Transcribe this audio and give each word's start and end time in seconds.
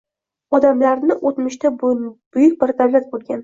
Odamlarni 0.59 1.19
oʻtmishda 1.31 1.73
buyuk 1.85 2.39
bir 2.59 2.77
davlat 2.83 3.11
boʻlgan 3.17 3.39